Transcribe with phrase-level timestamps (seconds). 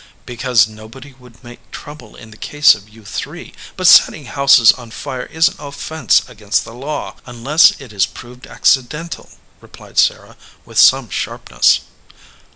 [0.25, 4.89] "Because nobody would make trouble in the case of you three, but setting houses on
[4.89, 9.29] fire is an offense against the law, unless it is proved accidental,"
[9.59, 11.81] replied Sarah, with some sharpness.